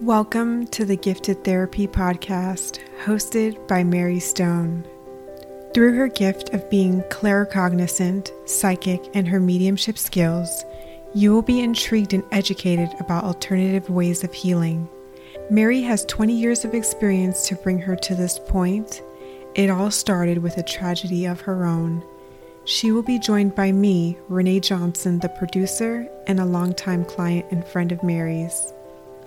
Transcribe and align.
Welcome 0.00 0.66
to 0.68 0.86
the 0.86 0.96
Gifted 0.96 1.44
Therapy 1.44 1.86
Podcast, 1.86 2.78
hosted 3.04 3.68
by 3.68 3.84
Mary 3.84 4.18
Stone. 4.18 4.86
Through 5.74 5.94
her 5.94 6.08
gift 6.08 6.54
of 6.54 6.70
being 6.70 7.02
claircognizant, 7.10 8.32
psychic, 8.48 9.10
and 9.12 9.28
her 9.28 9.38
mediumship 9.38 9.98
skills, 9.98 10.64
you 11.12 11.34
will 11.34 11.42
be 11.42 11.60
intrigued 11.60 12.14
and 12.14 12.24
educated 12.32 12.88
about 12.98 13.24
alternative 13.24 13.90
ways 13.90 14.24
of 14.24 14.32
healing. 14.32 14.88
Mary 15.50 15.82
has 15.82 16.06
20 16.06 16.32
years 16.32 16.64
of 16.64 16.72
experience 16.72 17.46
to 17.48 17.54
bring 17.56 17.78
her 17.78 17.94
to 17.96 18.14
this 18.14 18.38
point. 18.38 19.02
It 19.54 19.68
all 19.68 19.90
started 19.90 20.38
with 20.38 20.56
a 20.56 20.62
tragedy 20.62 21.26
of 21.26 21.42
her 21.42 21.66
own. 21.66 22.02
She 22.64 22.90
will 22.90 23.02
be 23.02 23.18
joined 23.18 23.54
by 23.54 23.70
me, 23.70 24.16
Renee 24.30 24.60
Johnson, 24.60 25.18
the 25.18 25.28
producer, 25.28 26.08
and 26.26 26.40
a 26.40 26.46
longtime 26.46 27.04
client 27.04 27.44
and 27.50 27.66
friend 27.66 27.92
of 27.92 28.02
Mary's. 28.02 28.72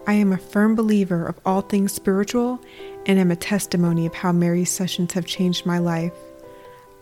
I 0.05 0.13
am 0.13 0.33
a 0.33 0.37
firm 0.37 0.75
believer 0.75 1.25
of 1.25 1.39
all 1.45 1.61
things 1.61 1.93
spiritual 1.93 2.59
and 3.05 3.17
am 3.17 3.31
a 3.31 3.37
testimony 3.37 4.05
of 4.05 4.13
how 4.13 4.33
Mary's 4.33 4.69
sessions 4.69 5.13
have 5.13 5.25
changed 5.25 5.65
my 5.65 5.77
life. 5.77 6.13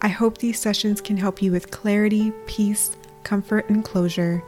I 0.03 0.07
hope 0.09 0.37
these 0.37 0.59
sessions 0.59 1.01
can 1.01 1.17
help 1.17 1.41
you 1.41 1.51
with 1.51 1.71
clarity, 1.71 2.31
peace, 2.45 2.95
comfort, 3.23 3.69
and 3.69 3.83
closure, 3.83 4.43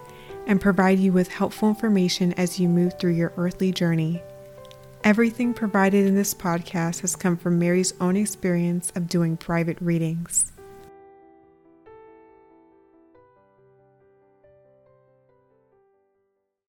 and 0.45 0.61
provide 0.61 0.99
you 0.99 1.11
with 1.11 1.29
helpful 1.29 1.69
information 1.69 2.33
as 2.33 2.59
you 2.59 2.69
move 2.69 2.99
through 2.99 3.13
your 3.13 3.33
earthly 3.37 3.71
journey. 3.71 4.21
Everything 5.03 5.55
provided 5.55 6.05
in 6.05 6.13
this 6.13 6.35
podcast 6.35 7.01
has 7.01 7.15
come 7.15 7.37
from 7.37 7.57
Mary's 7.57 7.95
own 7.99 8.15
experience 8.15 8.91
of 8.95 9.09
doing 9.09 9.35
private 9.35 9.77
readings. 9.81 10.51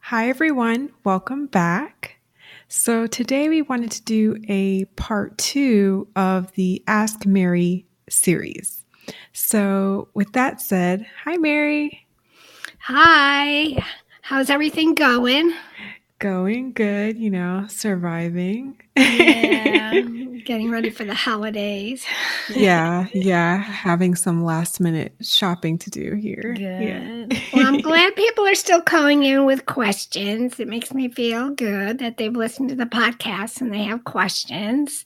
Hi, 0.09 0.29
everyone. 0.29 0.91
Welcome 1.03 1.47
back. 1.47 2.19
So, 2.69 3.07
today 3.07 3.49
we 3.49 3.63
wanted 3.63 3.91
to 3.93 4.03
do 4.03 4.37
a 4.51 4.85
part 4.97 5.39
two 5.39 6.09
of 6.15 6.53
the 6.53 6.85
Ask 6.87 7.25
Mary 7.25 7.87
series. 8.11 8.85
So, 9.33 10.09
with 10.13 10.35
that 10.35 10.61
said, 10.61 11.07
hi, 11.25 11.39
Mary. 11.39 12.07
Hi. 12.81 13.83
How's 14.21 14.51
everything 14.51 14.95
going? 14.95 15.55
Going 16.19 16.75
good, 16.75 17.17
you 17.17 17.31
know, 17.31 17.65
surviving. 17.71 18.79
Yeah, 18.99 19.93
getting 20.45 20.71
ready 20.71 20.91
for 20.91 21.05
the 21.05 21.15
holidays. 21.15 22.05
yeah, 22.55 23.07
yeah, 23.13 23.63
having 23.63 24.15
some 24.15 24.45
last 24.45 24.81
minute 24.81 25.15
shopping 25.23 25.79
to 25.79 25.91
do 25.91 26.15
here. 26.15 26.55
Good. 26.57 26.61
Yeah. 27.31 27.41
well, 27.55 27.67
I'm 27.67 27.81
glad 27.81 28.17
people 28.17 28.47
are 28.47 28.55
still 28.55 28.83
calling 28.83 29.23
in 29.25 29.45
with 29.45 29.67
questions. 29.67 30.61
It 30.61 30.69
makes 30.69 30.93
me 30.93 31.09
feel 31.09 31.51
good 31.51 31.99
that 31.99 32.17
they've 32.17 32.35
listened 32.35 32.69
to 32.71 32.75
the 32.75 32.87
podcast 32.87 33.61
and 33.61 33.73
they 33.73 33.85
have 33.85 34.05
questions. 34.05 35.05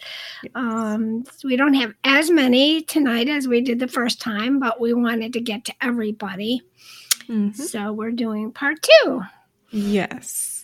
Um, 0.54 1.24
we 1.44 1.56
don't 1.56 1.74
have 1.74 1.94
as 2.04 2.30
many 2.30 2.82
tonight 2.82 3.28
as 3.28 3.48
we 3.48 3.60
did 3.60 3.78
the 3.78 3.88
first 3.88 4.20
time, 4.20 4.58
but 4.58 4.80
we 4.80 4.92
wanted 4.92 5.32
to 5.34 5.40
get 5.40 5.64
to 5.66 5.74
everybody. 5.80 6.62
Mhm. 7.28 7.54
So 7.54 7.92
we're 7.92 8.10
doing 8.12 8.52
part 8.52 8.78
two. 8.82 9.22
Yes. 9.70 10.57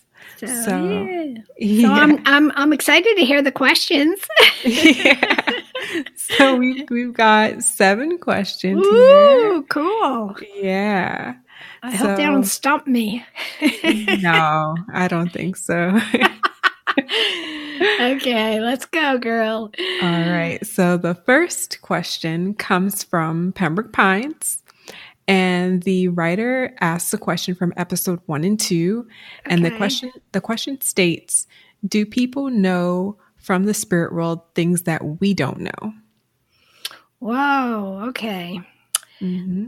So, 0.46 0.64
So, 0.64 1.34
yeah. 1.58 1.82
So. 1.82 1.92
I'm, 1.92 2.22
I'm 2.26 2.52
I'm 2.56 2.72
excited 2.72 3.16
to 3.16 3.24
hear 3.24 3.42
the 3.42 3.52
questions. 3.52 4.20
yeah. 4.64 5.60
So 6.16 6.56
we 6.56 6.86
we've 6.90 7.12
got 7.12 7.62
seven 7.62 8.18
questions 8.18 8.84
here. 8.86 9.52
Ooh, 9.52 9.62
cool. 9.64 10.36
Yeah. 10.56 11.34
I 11.82 11.90
hope 11.94 12.16
they 12.16 12.24
don't 12.24 12.44
stump 12.44 12.86
me. 12.86 13.24
No, 14.22 14.74
I 14.92 15.06
don't 15.06 15.30
think 15.30 15.56
so. 15.56 16.00
okay, 18.00 18.58
let's 18.60 18.86
go, 18.86 19.18
girl. 19.18 19.70
All 20.02 20.30
right. 20.30 20.58
So 20.66 20.96
the 20.96 21.14
first 21.14 21.82
question 21.82 22.54
comes 22.54 23.04
from 23.04 23.52
Pembroke 23.52 23.92
Pines. 23.92 24.62
And 25.26 25.82
the 25.82 26.08
writer 26.08 26.74
asks 26.80 27.12
a 27.14 27.18
question 27.18 27.54
from 27.54 27.72
episode 27.76 28.20
one 28.26 28.44
and 28.44 28.60
two. 28.60 29.06
And 29.46 29.64
the 29.64 29.70
question 29.70 30.10
the 30.32 30.40
question 30.40 30.80
states, 30.80 31.46
Do 31.86 32.04
people 32.04 32.50
know 32.50 33.16
from 33.36 33.64
the 33.64 33.74
spirit 33.74 34.12
world 34.12 34.40
things 34.54 34.82
that 34.82 35.20
we 35.20 35.34
don't 35.34 35.60
know? 35.60 35.94
Whoa, 37.20 38.04
okay. 38.08 38.60
Mm-hmm. 39.20 39.66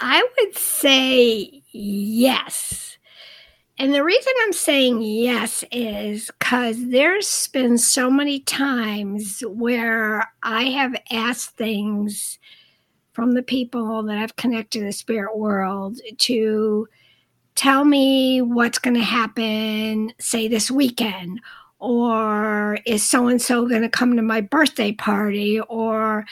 I 0.00 0.26
would 0.38 0.56
say 0.56 1.62
yes. 1.72 2.96
And 3.76 3.92
the 3.92 4.04
reason 4.04 4.32
I'm 4.42 4.52
saying 4.52 5.02
yes 5.02 5.64
is 5.72 6.30
because 6.38 6.76
there's 6.88 7.48
been 7.48 7.76
so 7.76 8.10
many 8.10 8.40
times 8.40 9.42
where 9.46 10.30
I 10.42 10.64
have 10.64 10.94
asked 11.10 11.56
things 11.56 12.38
from 13.14 13.32
the 13.32 13.42
people 13.42 14.02
that 14.02 14.18
I've 14.18 14.36
connected 14.36 14.80
to 14.80 14.84
the 14.84 14.92
spirit 14.92 15.38
world 15.38 16.00
to 16.18 16.88
tell 17.54 17.84
me 17.84 18.42
what's 18.42 18.78
going 18.78 18.96
to 18.96 19.02
happen, 19.02 20.12
say 20.18 20.48
this 20.48 20.70
weekend, 20.70 21.40
or 21.78 22.78
is 22.84 23.08
so 23.08 23.28
and 23.28 23.40
so 23.40 23.68
going 23.68 23.82
to 23.82 23.88
come 23.88 24.16
to 24.16 24.22
my 24.22 24.40
birthday 24.40 24.92
party, 24.92 25.60
or 25.60 26.26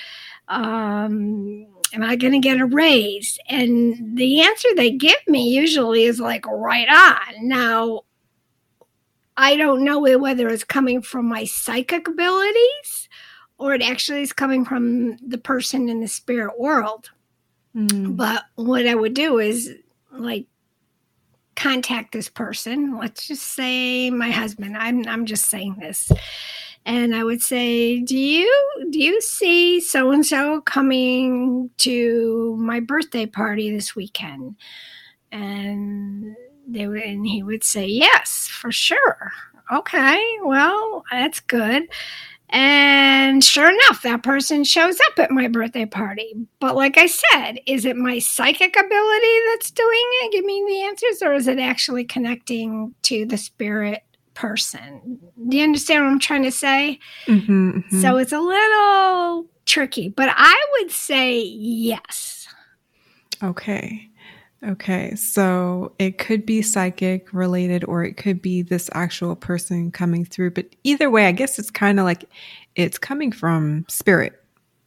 um, 0.49 1.67
am 1.93 2.03
I 2.03 2.17
going 2.17 2.33
to 2.33 2.41
get 2.41 2.61
a 2.61 2.67
raise? 2.67 3.39
And 3.49 4.19
the 4.19 4.43
answer 4.43 4.69
they 4.75 4.91
give 4.91 5.17
me 5.29 5.51
usually 5.51 6.05
is 6.05 6.19
like 6.19 6.45
right 6.47 6.89
on. 6.89 7.49
Now, 7.49 8.01
I 9.37 9.57
don't 9.57 9.85
know 9.85 10.01
whether 10.01 10.49
it's 10.49 10.65
coming 10.65 11.01
from 11.01 11.27
my 11.27 11.45
psychic 11.45 12.09
abilities 12.09 13.02
or 13.63 13.75
it 13.75 13.83
actually 13.83 14.23
is 14.23 14.33
coming 14.33 14.65
from 14.65 15.17
the 15.19 15.39
person 15.39 15.89
in 15.89 16.01
the 16.01 16.09
spirit 16.09 16.59
world. 16.59 17.11
Mm. 17.77 18.17
But 18.17 18.43
what 18.57 18.89
I 18.89 18.97
would 18.97 19.15
do 19.15 19.39
is 19.39 19.73
like 20.11 20.47
contact 21.55 22.11
this 22.11 22.29
person. 22.29 22.99
Let's 22.99 23.29
just 23.29 23.55
say 23.55 24.11
my 24.11 24.31
husband. 24.33 24.77
I'm 24.77 25.07
I'm 25.07 25.27
just 25.27 25.49
saying 25.49 25.77
this. 25.79 26.11
And 26.85 27.15
I 27.15 27.23
would 27.23 27.41
say, 27.41 28.01
"Do 28.01 28.19
you 28.19 28.89
do 28.91 28.99
you 28.99 29.21
see 29.21 29.81
so 29.81 30.11
and 30.11 30.27
so 30.27 30.61
coming 30.63 31.71
to 31.79 32.57
my 32.59 32.81
birthday 32.81 33.27
party 33.27 33.71
this 33.71 33.95
weekend?" 33.95 34.57
And 35.31 36.35
they 36.67 36.89
would, 36.89 37.03
and 37.03 37.25
he 37.25 37.45
would 37.45 37.63
say, 37.63 37.87
"Yes, 37.87 38.49
for 38.49 38.73
sure." 38.73 39.31
Okay, 39.71 40.21
well, 40.43 41.05
that's 41.13 41.39
good. 41.39 41.85
And 42.53 43.43
sure 43.43 43.71
enough, 43.71 44.03
that 44.03 44.23
person 44.23 44.63
shows 44.63 44.99
up 45.09 45.19
at 45.19 45.31
my 45.31 45.49
birthday 45.49 45.87
party. 45.87 46.35
But 46.61 46.77
like 46.77 46.99
I 46.99 47.07
said, 47.07 47.61
is 47.67 47.87
it 47.87 47.97
my 47.97 48.19
psychic 48.19 48.77
ability 48.79 49.39
that's 49.49 49.71
doing 49.71 49.89
it, 49.91 50.33
giving 50.33 50.47
me 50.47 50.65
the 50.69 50.83
answers, 50.83 51.23
or 51.23 51.33
is 51.33 51.49
it 51.49 51.59
actually 51.59 52.05
connecting 52.05 52.95
to 53.05 53.25
the 53.25 53.39
spirit 53.39 54.03
person? 54.35 55.19
Do 55.49 55.57
you 55.57 55.65
understand 55.65 56.05
what 56.05 56.11
I'm 56.11 56.19
trying 56.19 56.43
to 56.43 56.53
say? 56.53 56.99
Mhm, 57.27 57.85
mhm. 57.85 58.01
So 58.03 58.19
it's 58.19 58.33
a 58.33 58.39
little 58.41 59.47
tricky, 59.65 60.11
but 60.11 60.29
I 60.31 60.67
would 60.73 60.91
say 60.91 61.39
yes. 61.41 62.49
Okay. 63.43 64.11
Okay. 64.65 65.15
So 65.17 65.93
it 65.99 66.19
could 66.19 66.47
be 66.47 66.63
psychic 66.63 67.33
related 67.33 67.85
or 67.85 68.05
it 68.05 68.17
could 68.17 68.41
be 68.41 68.63
this 68.63 68.89
actual 68.93 69.35
person 69.35 69.91
coming 69.91 70.25
through. 70.25 70.53
But 70.53 70.67
either 70.85 71.11
way, 71.11 71.27
I 71.27 71.33
guess 71.33 71.59
it's 71.59 71.71
kind 71.71 71.99
of 71.99 72.05
like 72.05 72.25
it's 72.77 72.99
coming 72.99 73.33
from 73.33 73.85
spirit. 73.89 74.39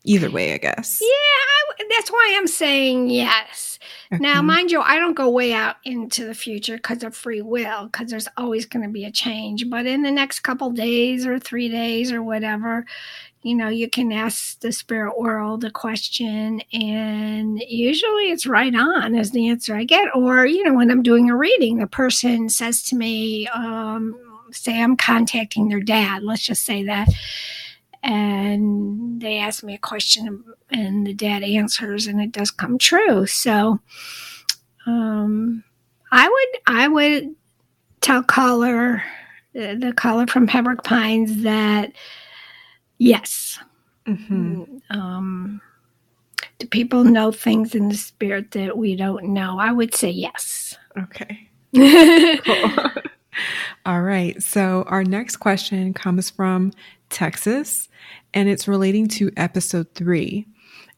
Either 0.08 0.30
way, 0.30 0.54
I 0.54 0.58
guess. 0.58 1.00
Yeah, 1.02 1.08
I 1.08 1.56
that's 1.90 2.12
why 2.12 2.36
I'm 2.38 2.48
saying 2.48 3.10
yes. 3.10 3.80
Now, 4.12 4.42
mind 4.42 4.72
you, 4.72 4.82
I 4.82 4.98
don't 4.98 5.16
go 5.16 5.30
way 5.30 5.54
out 5.54 5.78
into 5.84 6.26
the 6.26 6.34
future 6.34 6.78
because 6.78 7.04
of 7.04 7.16
free 7.16 7.42
will, 7.42 7.86
because 7.86 8.10
there's 8.10 8.28
always 8.38 8.66
going 8.66 8.84
to 8.84 8.92
be 8.92 9.06
a 9.06 9.12
change. 9.12 9.70
But 9.70 9.86
in 9.86 10.04
the 10.04 10.12
next 10.12 10.42
couple 10.42 10.70
days 10.72 11.26
or 11.26 11.40
three 11.40 11.70
days 11.70 12.12
or 12.12 12.22
whatever, 12.22 12.86
you 13.46 13.54
know, 13.54 13.68
you 13.68 13.88
can 13.88 14.12
ask 14.12 14.60
the 14.62 14.72
spirit 14.72 15.20
world 15.20 15.64
a 15.64 15.70
question, 15.70 16.64
and 16.74 17.60
usually 17.60 18.32
it's 18.32 18.48
right 18.48 18.74
on 18.74 19.14
as 19.14 19.30
the 19.30 19.50
answer 19.50 19.76
I 19.76 19.84
get. 19.84 20.08
Or, 20.16 20.48
you 20.48 20.64
know, 20.64 20.74
when 20.74 20.90
I'm 20.90 21.04
doing 21.04 21.30
a 21.30 21.36
reading, 21.36 21.78
the 21.78 21.86
person 21.86 22.50
says 22.50 22.82
to 22.86 22.96
me, 22.96 23.48
um, 23.50 24.20
say 24.52 24.82
I'm 24.82 24.98
contacting 24.98 25.70
their 25.70 25.80
dad, 25.80 26.24
let's 26.24 26.42
just 26.42 26.66
say 26.66 26.86
that. 26.86 27.08
And 28.02 29.22
they 29.22 29.38
ask 29.38 29.64
me 29.64 29.76
a 29.76 29.78
question, 29.78 30.44
and 30.72 31.06
the 31.06 31.14
dad 31.14 31.44
answers, 31.44 32.08
and 32.08 32.20
it 32.20 32.32
does 32.32 32.50
come 32.50 32.80
true. 32.80 33.28
So, 33.28 33.80
um, 34.88 35.64
I 36.12 36.28
would 36.28 36.76
I 36.76 36.88
would 36.88 37.36
tell 38.02 38.24
caller 38.24 39.04
the, 39.54 39.76
the 39.80 39.94
caller 39.94 40.26
from 40.26 40.48
Pembroke 40.48 40.84
Pines 40.84 41.44
that 41.44 41.92
yes, 42.98 43.60
Mhm. 44.08 44.82
um, 44.92 45.62
do 46.60 46.68
people 46.68 47.04
know 47.04 47.32
things 47.32 47.76
in 47.76 47.90
the 47.90 47.96
spirit 47.96 48.52
that 48.52 48.78
we 48.78 48.96
don't 48.96 49.26
know? 49.26 49.60
I 49.60 49.72
would 49.72 49.94
say 49.96 50.10
yes. 50.10 50.78
Okay. 50.98 51.50
Cool. 52.46 52.72
All 53.86 54.02
right. 54.02 54.42
So 54.42 54.86
our 54.88 55.04
next 55.04 55.38
question 55.38 55.94
comes 55.94 56.30
from 56.30 56.72
Texas 57.10 57.90
and 58.34 58.48
it's 58.48 58.68
relating 58.68 59.08
to 59.10 59.30
episode 59.36 59.94
3. 59.94 60.48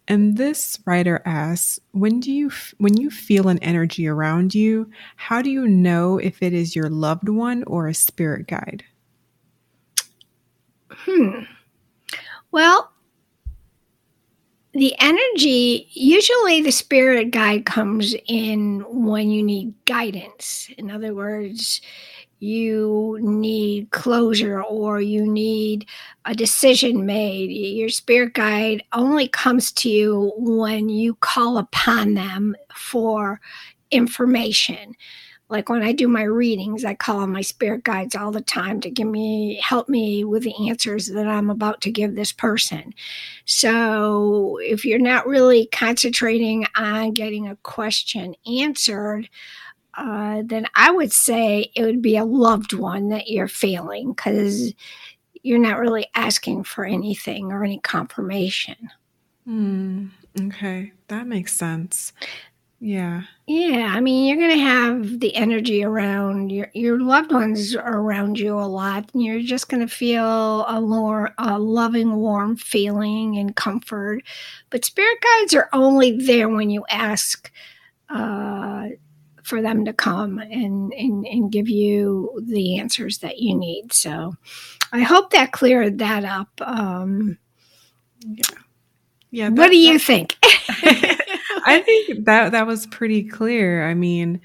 And 0.08 0.38
this 0.38 0.80
writer 0.86 1.22
asks, 1.26 1.80
when 1.92 2.20
do 2.20 2.32
you 2.32 2.52
when 2.78 2.96
you 2.96 3.10
feel 3.10 3.48
an 3.50 3.58
energy 3.60 4.08
around 4.08 4.54
you, 4.54 4.90
how 5.16 5.42
do 5.42 5.50
you 5.50 5.68
know 5.68 6.18
if 6.20 6.44
it 6.44 6.54
is 6.54 6.76
your 6.76 6.90
loved 6.90 7.28
one 7.28 7.64
or 7.66 7.88
a 7.88 7.94
spirit 7.94 8.48
guide? 8.48 8.84
Hmm. 10.90 11.42
Well, 12.52 12.92
the 14.74 14.96
energy, 15.00 15.90
usually 15.94 16.62
the 16.62 16.72
spirit 16.72 17.32
guide 17.32 17.66
comes 17.66 18.16
in 18.28 18.86
when 18.88 19.30
you 19.30 19.42
need 19.42 19.74
guidance. 19.86 20.70
In 20.78 20.92
other 20.92 21.16
words, 21.16 21.82
you 22.40 23.18
need 23.22 23.90
closure 23.90 24.62
or 24.62 25.02
you 25.02 25.26
need 25.26 25.88
a 26.26 26.36
decision 26.36 27.06
made. 27.06 27.50
Your 27.50 27.90
spirit 27.90 28.36
guide 28.36 28.84
only 28.94 29.28
comes 29.28 29.72
to 29.74 29.90
you 29.90 30.32
when 30.38 30.90
you 30.90 31.16
call 31.16 31.58
upon 31.58 32.14
them 32.14 32.56
for 32.76 33.42
information 33.90 34.94
like 35.50 35.70
when 35.70 35.82
I 35.82 35.94
do 35.94 36.08
my 36.08 36.24
readings, 36.24 36.84
I 36.84 36.94
call 36.94 37.20
on 37.20 37.32
my 37.32 37.42
spirit 37.42 37.84
guides 37.84 38.16
all 38.16 38.32
the 38.32 38.42
time 38.42 38.82
to 38.82 38.90
give 38.90 39.08
me, 39.08 39.60
help 39.64 39.88
me 39.88 40.24
with 40.26 40.44
the 40.44 40.70
answers 40.70 41.08
that 41.08 41.28
I'm 41.28 41.50
about 41.50 41.82
to 41.82 41.92
give 41.92 42.16
this 42.16 42.34
person. 42.34 42.94
So 43.46 44.58
if 44.62 44.84
you're 44.84 45.00
not 45.00 45.26
really 45.26 45.68
concentrating 45.68 46.66
on 46.76 47.12
getting 47.12 47.48
a 47.48 47.56
question 47.58 48.36
answered, 48.46 49.30
uh, 49.94 50.44
then 50.46 50.68
I 50.76 50.92
would 50.92 51.14
say 51.14 51.72
it 51.76 51.84
would 51.84 52.02
be 52.02 52.18
a 52.18 52.26
loved 52.26 52.74
one 52.74 53.10
that 53.10 53.30
you're 53.30 53.48
feeling 53.48 54.12
because 54.12 54.74
you're 55.44 55.60
not 55.60 55.80
really 55.80 56.08
asking 56.14 56.66
for 56.66 56.84
anything 56.86 57.52
or 57.52 57.64
any 57.64 57.80
confirmation. 57.80 58.92
Mm, 59.48 60.10
okay, 60.40 60.92
that 61.08 61.26
makes 61.26 61.54
sense. 61.54 62.12
Yeah. 62.80 63.24
Yeah, 63.48 63.92
I 63.96 64.02
mean, 64.02 64.28
you're 64.28 64.38
going 64.48 64.58
to 64.60 64.64
have 64.64 65.20
the 65.20 65.36
energy 65.36 65.84
around 65.84 66.52
your 66.52 66.70
your 66.74 67.00
loved 67.00 67.32
ones 67.32 67.76
around 67.76 68.38
you 68.38 68.54
a 68.60 68.68
lot, 68.68 69.10
and 69.14 69.24
you're 69.24 69.42
just 69.42 69.68
going 69.68 69.82
to 69.88 69.94
feel 69.94 70.64
a 70.66 70.80
more 70.80 71.34
a 71.40 71.58
loving, 71.58 72.18
warm 72.18 72.56
feeling 72.56 73.38
and 73.38 73.56
comfort. 73.56 74.22
But 74.70 74.86
spirit 74.86 75.18
guides 75.22 75.56
are 75.56 75.70
only 75.74 76.18
there 76.18 76.50
when 76.50 76.70
you 76.70 76.86
ask 76.90 77.52
uh, 78.10 78.90
for 79.44 79.62
them 79.62 79.86
to 79.86 79.94
come 79.94 80.38
and, 80.40 80.94
and 80.94 81.26
and 81.26 81.52
give 81.52 81.70
you 81.70 82.44
the 82.48 82.78
answers 82.80 83.20
that 83.20 83.40
you 83.40 83.56
need. 83.58 83.92
So, 83.92 84.36
I 84.92 85.00
hope 85.00 85.32
that 85.32 85.52
cleared 85.52 85.98
that 86.00 86.26
up. 86.26 86.50
Um, 86.62 87.40
yeah. 88.22 88.46
Yeah. 89.32 89.50
That, 89.50 89.58
what 89.58 89.72
do 89.72 89.78
you 89.78 90.00
think? 90.00 90.38
I 91.68 91.82
think 91.82 92.26
that 92.26 92.52
that 92.54 92.66
was 92.66 92.88
pretty 92.88 93.24
clear. 93.24 93.88
I 93.88 93.94
mean, 93.94 94.42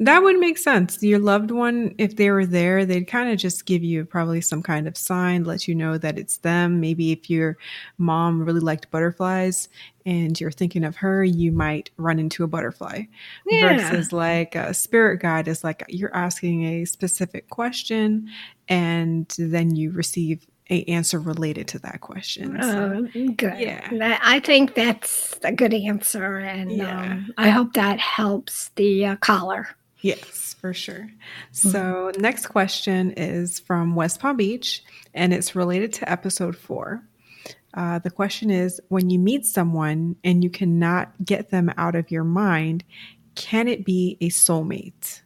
that 0.00 0.22
would 0.22 0.38
make 0.38 0.58
sense. 0.58 1.02
Your 1.02 1.20
loved 1.20 1.50
one, 1.50 1.94
if 1.98 2.16
they 2.16 2.30
were 2.30 2.46
there, 2.46 2.84
they'd 2.84 3.06
kind 3.06 3.30
of 3.30 3.38
just 3.38 3.66
give 3.66 3.84
you 3.84 4.04
probably 4.04 4.40
some 4.40 4.62
kind 4.62 4.88
of 4.88 4.96
sign, 4.96 5.44
let 5.44 5.68
you 5.68 5.74
know 5.74 5.96
that 5.98 6.18
it's 6.18 6.38
them. 6.38 6.80
Maybe 6.80 7.12
if 7.12 7.30
your 7.30 7.56
mom 7.98 8.44
really 8.44 8.60
liked 8.60 8.90
butterflies 8.90 9.68
and 10.04 10.40
you're 10.40 10.50
thinking 10.50 10.82
of 10.82 10.96
her, 10.96 11.22
you 11.22 11.52
might 11.52 11.90
run 11.98 12.18
into 12.18 12.42
a 12.42 12.48
butterfly. 12.48 13.02
Yeah. 13.46 13.76
Versus 13.76 14.12
like 14.12 14.56
a 14.56 14.74
spirit 14.74 15.20
guide 15.20 15.46
is 15.46 15.62
like 15.62 15.84
you're 15.88 16.14
asking 16.16 16.64
a 16.64 16.84
specific 16.84 17.48
question 17.50 18.28
and 18.68 19.32
then 19.38 19.76
you 19.76 19.92
receive 19.92 20.46
a 20.70 20.84
answer 20.84 21.18
related 21.18 21.68
to 21.68 21.78
that 21.80 22.00
question. 22.00 22.60
So, 22.60 23.06
oh, 23.14 23.28
good. 23.32 23.58
Yeah, 23.58 24.18
I 24.22 24.40
think 24.40 24.74
that's 24.74 25.38
a 25.42 25.52
good 25.52 25.74
answer, 25.74 26.38
and 26.38 26.70
yeah. 26.72 27.02
um, 27.02 27.34
I 27.36 27.50
hope 27.50 27.74
that 27.74 27.98
helps 27.98 28.70
the 28.76 29.06
uh, 29.06 29.16
caller. 29.16 29.68
Yes, 30.00 30.56
for 30.60 30.74
sure. 30.74 31.08
Mm-hmm. 31.52 31.70
So, 31.70 32.12
next 32.18 32.46
question 32.46 33.12
is 33.12 33.60
from 33.60 33.94
West 33.94 34.20
Palm 34.20 34.36
Beach, 34.36 34.82
and 35.14 35.32
it's 35.32 35.54
related 35.54 35.92
to 35.94 36.10
episode 36.10 36.56
four. 36.56 37.02
Uh, 37.74 37.98
the 38.00 38.10
question 38.10 38.50
is 38.50 38.80
When 38.88 39.10
you 39.10 39.18
meet 39.18 39.46
someone 39.46 40.16
and 40.24 40.44
you 40.44 40.50
cannot 40.50 41.12
get 41.24 41.50
them 41.50 41.72
out 41.76 41.94
of 41.94 42.10
your 42.10 42.24
mind, 42.24 42.84
can 43.34 43.68
it 43.68 43.84
be 43.84 44.18
a 44.20 44.28
soulmate? 44.28 45.21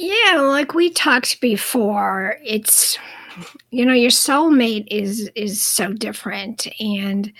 Yeah, 0.00 0.36
like 0.42 0.74
we 0.74 0.90
talked 0.90 1.40
before, 1.40 2.36
it's 2.44 2.96
you 3.70 3.84
know, 3.84 3.92
your 3.94 4.10
soulmate 4.12 4.86
is 4.90 5.28
is 5.34 5.60
so 5.60 5.92
different 5.92 6.68
and 6.80 7.32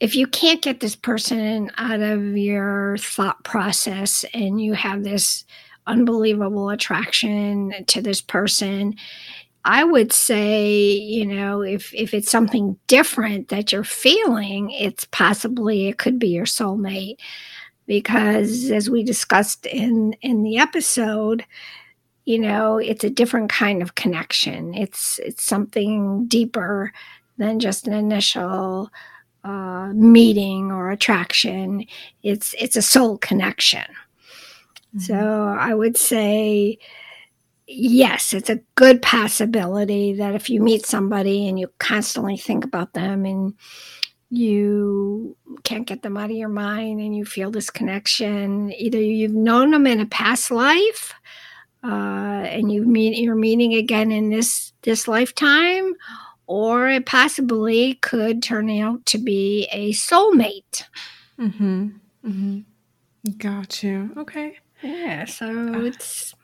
if 0.00 0.14
you 0.14 0.26
can't 0.26 0.62
get 0.62 0.80
this 0.80 0.96
person 0.96 1.70
out 1.78 2.00
of 2.00 2.36
your 2.36 2.96
thought 2.98 3.42
process 3.44 4.24
and 4.34 4.60
you 4.60 4.74
have 4.74 5.04
this 5.04 5.44
unbelievable 5.86 6.68
attraction 6.68 7.72
to 7.86 8.02
this 8.02 8.20
person, 8.20 8.94
I 9.64 9.84
would 9.84 10.12
say, 10.12 10.92
you 10.92 11.26
know, 11.26 11.62
if 11.62 11.94
if 11.94 12.14
it's 12.14 12.30
something 12.30 12.78
different 12.88 13.48
that 13.48 13.72
you're 13.72 13.84
feeling, 13.84 14.70
it's 14.72 15.06
possibly 15.12 15.88
it 15.88 15.98
could 15.98 16.18
be 16.18 16.28
your 16.28 16.46
soulmate 16.46 17.16
because 17.86 18.70
as 18.70 18.90
we 18.90 19.02
discussed 19.02 19.66
in 19.66 20.14
in 20.22 20.42
the 20.42 20.58
episode 20.58 21.44
you 22.24 22.38
know 22.38 22.78
it's 22.78 23.04
a 23.04 23.10
different 23.10 23.48
kind 23.50 23.82
of 23.82 23.94
connection. 23.94 24.74
It's 24.74 25.18
it's 25.20 25.42
something 25.42 26.26
deeper 26.26 26.92
than 27.38 27.60
just 27.60 27.86
an 27.86 27.92
initial 27.92 28.90
uh, 29.44 29.92
meeting 29.94 30.72
or 30.72 30.90
attraction. 30.90 31.86
It's 32.22 32.54
it's 32.58 32.76
a 32.76 32.82
soul 32.82 33.18
connection. 33.18 33.84
Mm-hmm. 34.96 35.00
so 35.00 35.56
i 35.58 35.74
would 35.74 35.96
say 35.96 36.78
yes 37.66 38.32
it's 38.32 38.48
a 38.48 38.60
good 38.76 39.02
possibility 39.02 40.14
that 40.14 40.34
if 40.34 40.48
you 40.48 40.62
meet 40.62 40.86
somebody 40.86 41.48
and 41.48 41.58
you 41.58 41.68
constantly 41.78 42.36
think 42.36 42.64
about 42.64 42.94
them 42.94 43.26
and 43.26 43.52
you 44.30 45.36
can't 45.62 45.86
get 45.86 46.02
them 46.02 46.16
out 46.16 46.30
of 46.30 46.36
your 46.36 46.48
mind 46.48 47.00
and 47.00 47.16
you 47.16 47.24
feel 47.24 47.50
this 47.50 47.70
connection. 47.70 48.72
Either 48.72 49.00
you've 49.00 49.32
known 49.32 49.70
them 49.70 49.86
in 49.86 50.00
a 50.00 50.06
past 50.06 50.50
life 50.50 51.14
uh, 51.84 52.44
and 52.48 52.72
you 52.72 52.84
meet 52.84 53.18
you're 53.18 53.34
meeting 53.36 53.74
again 53.74 54.10
in 54.10 54.30
this 54.30 54.72
this 54.82 55.06
lifetime, 55.06 55.94
or 56.46 56.88
it 56.88 57.06
possibly 57.06 57.94
could 57.94 58.42
turn 58.42 58.70
out 58.70 59.04
to 59.06 59.18
be 59.18 59.68
a 59.72 59.92
soulmate. 59.92 60.84
Mm-hmm. 61.38 61.88
Mm-hmm. 62.24 62.60
Got 63.38 63.82
you. 63.82 64.10
Okay. 64.16 64.58
Yeah. 64.82 65.24
So 65.26 65.46
uh, 65.46 65.80
it's 65.80 66.34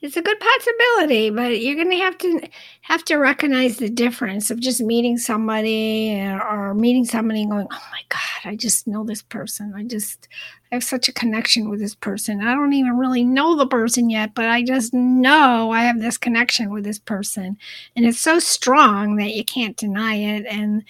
it's 0.00 0.16
a 0.16 0.22
good 0.22 0.38
possibility, 0.38 1.30
but 1.30 1.60
you're 1.60 1.74
going 1.74 1.90
to 1.90 1.96
have 1.96 2.16
to 2.18 2.48
have 2.82 3.04
to 3.06 3.16
recognize 3.16 3.78
the 3.78 3.90
difference 3.90 4.50
of 4.50 4.60
just 4.60 4.80
meeting 4.80 5.18
somebody 5.18 6.20
uh, 6.20 6.38
or, 6.38 6.74
meeting 6.74 7.04
somebody 7.04 7.42
and 7.42 7.50
going, 7.50 7.66
"Oh 7.70 7.86
my 7.90 8.02
god, 8.08 8.50
I 8.50 8.54
just 8.54 8.86
know 8.86 9.02
this 9.04 9.22
person. 9.22 9.74
I 9.76 9.82
just 9.82 10.28
I 10.70 10.76
have 10.76 10.84
such 10.84 11.08
a 11.08 11.12
connection 11.12 11.68
with 11.68 11.80
this 11.80 11.96
person. 11.96 12.40
I 12.40 12.54
don't 12.54 12.72
even 12.74 12.96
really 12.96 13.24
know 13.24 13.56
the 13.56 13.66
person 13.66 14.08
yet, 14.08 14.34
but 14.34 14.46
I 14.48 14.62
just 14.62 14.94
know 14.94 15.72
I 15.72 15.82
have 15.82 16.00
this 16.00 16.16
connection 16.16 16.72
with 16.72 16.84
this 16.84 17.00
person." 17.00 17.58
And 17.96 18.06
it's 18.06 18.20
so 18.20 18.38
strong 18.38 19.16
that 19.16 19.34
you 19.34 19.44
can't 19.44 19.76
deny 19.76 20.14
it 20.14 20.46
and 20.46 20.84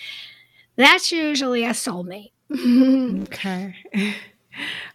that's 0.77 1.11
usually 1.11 1.65
a 1.65 1.71
soulmate. 1.71 2.33
okay. 3.25 3.75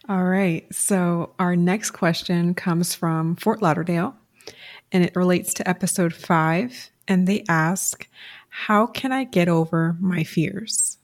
All 0.08 0.24
right. 0.24 0.66
So 0.74 1.34
our 1.38 1.56
next 1.56 1.92
question 1.92 2.54
comes 2.54 2.94
from 2.94 3.36
Fort 3.36 3.62
Lauderdale 3.62 4.14
and 4.92 5.04
it 5.04 5.16
relates 5.16 5.54
to 5.54 5.68
episode 5.68 6.14
five. 6.14 6.90
And 7.06 7.26
they 7.26 7.44
ask, 7.48 8.08
How 8.48 8.86
can 8.86 9.12
I 9.12 9.24
get 9.24 9.48
over 9.48 9.96
my 10.00 10.24
fears? 10.24 10.98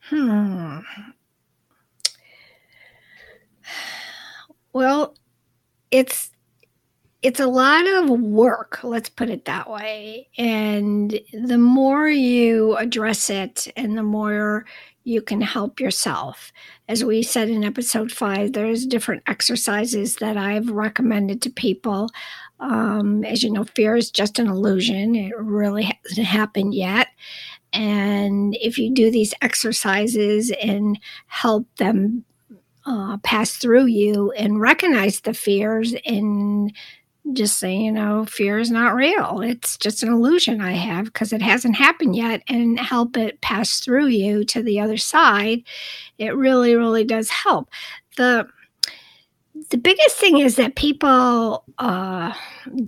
Hmm. 0.00 0.80
Well, 4.72 5.16
it's 5.90 6.30
it's 7.22 7.40
a 7.40 7.46
lot 7.46 7.86
of 7.86 8.08
work, 8.08 8.80
let's 8.82 9.10
put 9.10 9.28
it 9.28 9.44
that 9.44 9.68
way. 9.68 10.28
And 10.38 11.20
the 11.32 11.58
more 11.58 12.08
you 12.08 12.76
address 12.76 13.28
it 13.28 13.68
and 13.76 13.96
the 13.96 14.02
more 14.02 14.64
you 15.04 15.20
can 15.20 15.40
help 15.40 15.80
yourself. 15.80 16.52
As 16.88 17.04
we 17.04 17.22
said 17.22 17.48
in 17.48 17.64
episode 17.64 18.12
five, 18.12 18.52
there's 18.52 18.86
different 18.86 19.22
exercises 19.26 20.16
that 20.16 20.36
I've 20.36 20.70
recommended 20.70 21.42
to 21.42 21.50
people. 21.50 22.08
Um, 22.58 23.24
as 23.24 23.42
you 23.42 23.50
know, 23.50 23.64
fear 23.64 23.96
is 23.96 24.10
just 24.10 24.38
an 24.38 24.48
illusion, 24.48 25.14
it 25.14 25.36
really 25.36 25.84
hasn't 26.04 26.26
happened 26.26 26.74
yet. 26.74 27.08
And 27.72 28.56
if 28.60 28.78
you 28.78 28.92
do 28.92 29.10
these 29.10 29.34
exercises 29.42 30.50
and 30.62 30.98
help 31.26 31.66
them 31.76 32.24
uh, 32.86 33.18
pass 33.18 33.56
through 33.56 33.86
you 33.86 34.32
and 34.32 34.60
recognize 34.60 35.20
the 35.20 35.34
fears 35.34 35.94
and 36.04 36.72
just 37.32 37.58
say, 37.58 37.76
you 37.76 37.92
know, 37.92 38.24
fear 38.24 38.58
is 38.58 38.70
not 38.70 38.94
real. 38.94 39.40
It's 39.40 39.76
just 39.76 40.02
an 40.02 40.12
illusion 40.12 40.60
I 40.60 40.72
have 40.72 41.06
because 41.06 41.32
it 41.32 41.42
hasn't 41.42 41.76
happened 41.76 42.16
yet 42.16 42.42
and 42.48 42.78
help 42.78 43.16
it 43.16 43.40
pass 43.40 43.80
through 43.80 44.06
you 44.06 44.44
to 44.46 44.62
the 44.62 44.80
other 44.80 44.96
side. 44.96 45.62
It 46.18 46.34
really, 46.34 46.74
really 46.74 47.04
does 47.04 47.30
help. 47.30 47.70
The 48.16 48.48
the 49.70 49.78
biggest 49.78 50.16
thing 50.16 50.38
is 50.38 50.56
that 50.56 50.76
people 50.76 51.64
uh, 51.78 52.32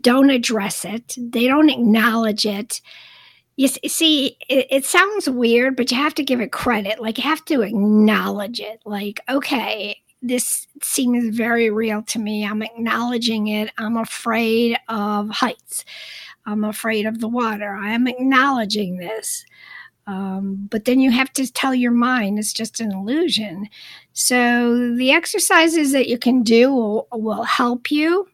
don't 0.00 0.30
address 0.30 0.84
it. 0.84 1.14
They 1.18 1.46
don't 1.46 1.68
acknowledge 1.68 2.46
it. 2.46 2.80
You 3.56 3.68
see, 3.68 4.38
it, 4.48 4.66
it, 4.70 4.84
sounds 4.84 5.28
weird, 5.28 5.76
but 5.76 5.90
you 5.90 5.96
have 5.98 6.14
to 6.14 6.24
give 6.24 6.40
it 6.40 6.52
credit. 6.52 7.02
Like 7.02 7.18
you 7.18 7.24
have 7.24 7.44
to 7.46 7.60
acknowledge 7.60 8.60
it. 8.60 8.80
Like, 8.86 9.20
okay, 9.28 10.00
this 10.22 10.66
seems 10.82 11.36
very 11.36 11.70
real 11.70 12.02
to 12.02 12.18
me. 12.18 12.46
I'm 12.46 12.62
acknowledging 12.62 13.48
it. 13.48 13.70
I'm 13.78 13.96
afraid 13.96 14.78
of 14.88 15.28
heights. 15.30 15.84
I'm 16.46 16.64
afraid 16.64 17.06
of 17.06 17.20
the 17.20 17.28
water. 17.28 17.74
I 17.74 17.90
am 17.90 18.06
acknowledging 18.06 18.96
this. 18.96 19.44
Um, 20.06 20.68
but 20.70 20.84
then 20.84 21.00
you 21.00 21.10
have 21.10 21.32
to 21.34 21.50
tell 21.52 21.74
your 21.74 21.92
mind 21.92 22.38
it's 22.38 22.52
just 22.52 22.80
an 22.80 22.92
illusion. 22.92 23.68
So 24.12 24.94
the 24.96 25.12
exercises 25.12 25.92
that 25.92 26.08
you 26.08 26.18
can 26.18 26.42
do 26.42 26.72
will, 26.72 27.08
will 27.12 27.44
help 27.44 27.90
you. 27.90 28.28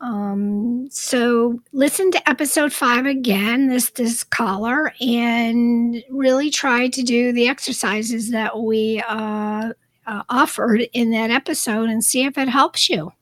Um, 0.00 0.88
so 0.90 1.60
listen 1.72 2.10
to 2.10 2.28
episode 2.28 2.72
five 2.72 3.06
again, 3.06 3.68
this 3.68 3.90
this 3.90 4.24
caller, 4.24 4.92
and 5.00 6.02
really 6.10 6.50
try 6.50 6.88
to 6.88 7.02
do 7.02 7.32
the 7.32 7.46
exercises 7.46 8.30
that 8.30 8.58
we 8.58 9.00
uh, 9.06 9.72
uh, 10.06 10.22
offered 10.28 10.82
in 10.92 11.10
that 11.10 11.30
episode 11.30 11.88
and 11.88 12.04
see 12.04 12.24
if 12.24 12.36
it 12.38 12.48
helps 12.48 12.88
you. 12.88 13.12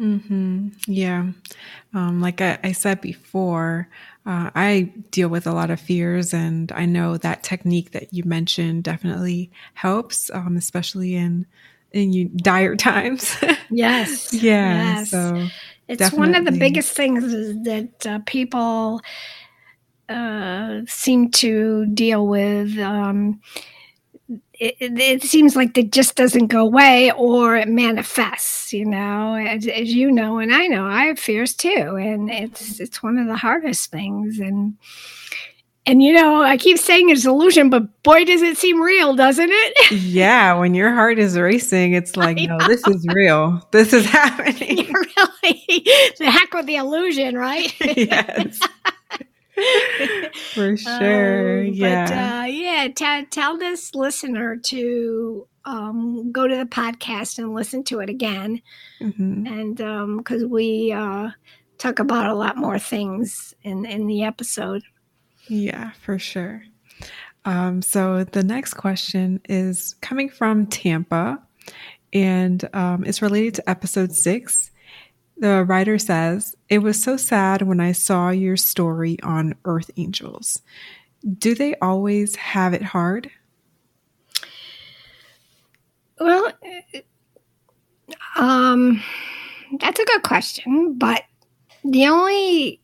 Mm-hmm. 0.00 0.68
Yeah. 0.86 1.26
Um, 1.92 2.20
like 2.20 2.40
I, 2.40 2.58
I, 2.62 2.72
said 2.72 3.00
before, 3.00 3.88
uh, 4.26 4.50
I 4.54 4.92
deal 5.10 5.28
with 5.28 5.46
a 5.46 5.52
lot 5.52 5.70
of 5.70 5.80
fears, 5.80 6.32
and 6.32 6.70
I 6.72 6.86
know 6.86 7.16
that 7.16 7.42
technique 7.42 7.90
that 7.92 8.12
you 8.12 8.22
mentioned 8.24 8.84
definitely 8.84 9.50
helps, 9.74 10.30
um, 10.30 10.56
especially 10.56 11.16
in 11.16 11.46
in 11.92 12.12
you, 12.12 12.28
dire 12.28 12.76
times. 12.90 13.36
yes. 13.70 14.32
yeah. 14.32 14.98
Yes. 14.98 15.10
So 15.10 15.48
it's 15.88 15.98
definitely. 15.98 16.18
one 16.18 16.34
of 16.36 16.44
the 16.44 16.58
biggest 16.58 16.92
things 16.92 17.32
that 17.64 18.06
uh, 18.06 18.20
people 18.26 19.00
uh, 20.08 20.82
seem 20.86 21.30
to 21.32 21.86
deal 21.86 22.26
with. 22.26 22.78
Um, 22.78 23.40
it, 24.58 24.98
it, 24.98 25.22
seems 25.22 25.54
like 25.54 25.76
it 25.78 25.92
just 25.92 26.16
doesn't 26.16 26.48
go 26.48 26.60
away 26.60 27.12
or 27.12 27.56
it 27.56 27.68
manifests 27.68 28.72
you 28.72 28.84
know 28.84 29.34
as, 29.34 29.66
as, 29.66 29.92
you 29.92 30.10
know 30.10 30.38
and 30.38 30.52
i 30.52 30.66
know 30.66 30.84
i 30.84 31.04
have 31.04 31.18
fears 31.18 31.54
too 31.54 31.96
and 31.96 32.30
it's 32.30 32.74
mm-hmm. 32.74 32.82
it's 32.82 33.02
one 33.02 33.18
of 33.18 33.26
the 33.26 33.36
hardest 33.36 33.90
things 33.90 34.38
and 34.38 34.76
and 35.86 36.02
you 36.02 36.12
know 36.12 36.42
i 36.42 36.56
keep 36.56 36.78
saying 36.78 37.08
it's 37.08 37.24
illusion 37.24 37.70
but 37.70 38.02
boy 38.02 38.24
does 38.24 38.42
it 38.42 38.56
seem 38.58 38.80
real 38.80 39.14
doesn't 39.14 39.50
it? 39.50 39.92
Yeah 39.92 40.58
when 40.58 40.74
your 40.74 40.92
heart 40.92 41.18
is 41.18 41.38
racing 41.38 41.92
it's 41.92 42.16
like 42.16 42.36
no 42.38 42.58
this 42.66 42.86
is 42.88 43.06
real. 43.08 43.66
This 43.70 43.92
is 43.92 44.06
happening. 44.10 44.92
really 44.92 45.64
the 46.18 46.30
heck 46.30 46.52
with 46.52 46.66
the 46.66 46.76
illusion 46.76 47.36
right? 47.36 47.72
Yes 47.80 48.60
For 50.54 50.76
sure. 50.76 51.60
Um, 51.60 51.66
yeah. 51.66 52.06
But 52.06 52.14
uh, 52.14 52.46
yeah, 52.46 52.88
t- 52.94 53.26
tell 53.26 53.58
this 53.58 53.94
listener 53.94 54.56
to 54.56 55.46
um, 55.64 56.32
go 56.32 56.46
to 56.46 56.56
the 56.56 56.64
podcast 56.64 57.38
and 57.38 57.54
listen 57.54 57.84
to 57.84 58.00
it 58.00 58.08
again. 58.10 58.62
Mm-hmm. 59.00 59.46
And 59.46 59.76
because 60.18 60.42
um, 60.42 60.50
we 60.50 60.92
uh, 60.92 61.30
talk 61.78 61.98
about 61.98 62.30
a 62.30 62.34
lot 62.34 62.56
more 62.56 62.78
things 62.78 63.54
in, 63.62 63.84
in 63.84 64.06
the 64.06 64.24
episode. 64.24 64.82
Yeah, 65.48 65.92
for 66.02 66.18
sure. 66.18 66.62
Um, 67.44 67.82
so 67.82 68.24
the 68.24 68.42
next 68.42 68.74
question 68.74 69.40
is 69.48 69.94
coming 70.00 70.28
from 70.28 70.66
Tampa 70.66 71.42
and 72.12 72.68
um, 72.74 73.04
it's 73.04 73.22
related 73.22 73.54
to 73.54 73.70
episode 73.70 74.12
six. 74.12 74.67
The 75.40 75.64
writer 75.64 75.98
says, 75.98 76.56
It 76.68 76.78
was 76.78 77.02
so 77.02 77.16
sad 77.16 77.62
when 77.62 77.80
I 77.80 77.92
saw 77.92 78.30
your 78.30 78.56
story 78.56 79.18
on 79.22 79.54
Earth 79.64 79.90
Angels. 79.96 80.62
Do 81.38 81.54
they 81.54 81.74
always 81.76 82.34
have 82.36 82.74
it 82.74 82.82
hard? 82.82 83.30
Well, 86.18 86.52
um, 88.36 89.02
that's 89.78 90.00
a 90.00 90.04
good 90.04 90.22
question, 90.24 90.94
but 90.94 91.22
the 91.84 92.08
only 92.08 92.80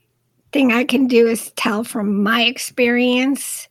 thing 0.53 0.73
I 0.73 0.85
can 0.85 1.09
do 1.09 1.27
is 1.27 1.51
tell 1.53 1.83
from 1.83 2.23
my 2.23 2.43
experience. 2.43 3.69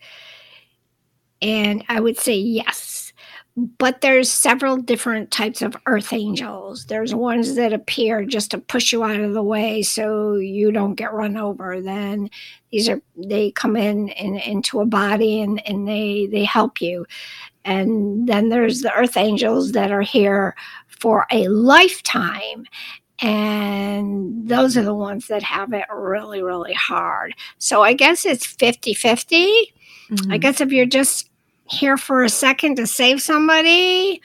And 1.42 1.86
I 1.88 2.02
would 2.02 2.18
say 2.18 2.36
yes 2.36 3.13
but 3.56 4.02
there's 4.02 4.32
several 4.32 4.78
different 4.78 5.30
types 5.30 5.62
of 5.62 5.78
earth 5.86 6.12
angels. 6.12 6.86
There's 6.86 7.14
ones 7.14 7.56
that 7.56 7.72
appear 7.72 8.26
just 8.26 8.52
to 8.52 8.58
push 8.58 8.92
you 8.92 9.04
out 9.04 9.20
of 9.20 9.34
the 9.34 9.44
way 9.44 9.84
so 9.84 10.36
you 10.36 10.72
don't 10.72 10.96
get 10.96 11.14
run 11.14 11.38
over. 11.38 11.80
Then 11.80 12.32
these 12.72 12.90
are 12.90 13.00
they 13.16 13.52
come 13.52 13.76
in, 13.76 14.10
in 14.10 14.38
into 14.38 14.80
a 14.80 14.86
body 14.86 15.40
and, 15.42 15.66
and 15.68 15.88
they 15.88 16.28
they 16.32 16.44
help 16.44 16.82
you. 16.82 17.06
And 17.64 18.28
then 18.28 18.50
there's 18.50 18.82
the 18.82 18.94
earth 18.94 19.18
angels 19.18 19.74
that 19.74 19.92
are 19.92 20.02
here 20.02 20.56
for 20.88 21.28
a 21.32 21.48
lifetime. 21.48 22.66
And 23.20 24.50
those 24.50 24.76
are 24.76 24.84
the 24.84 24.96
ones 24.96 25.28
that 25.28 25.44
have 25.44 25.74
it 25.74 25.86
really 25.94 26.42
really 26.42 26.74
hard. 26.74 27.36
So 27.60 27.84
i 27.84 27.94
guess 27.94 28.26
it's 28.26 28.48
50 28.48 28.96
50 28.96 29.36
mm-hmm. 30.10 30.32
i 30.32 30.38
guess 30.40 30.60
if 30.60 30.72
you're 30.72 30.88
just 30.88 31.30
here 31.74 31.98
for 31.98 32.24
a 32.24 32.30
second 32.30 32.76
to 32.76 32.88
save 32.88 33.22
somebody, 33.22 34.22